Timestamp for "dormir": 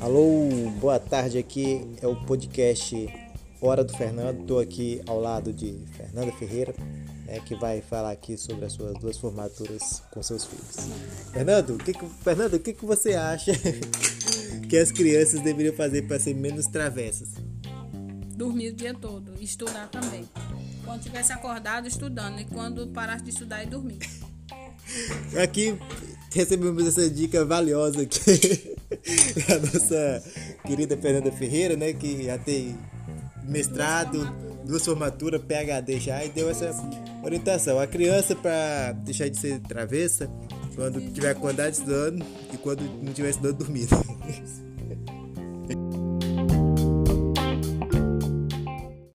18.36-18.68, 23.66-23.98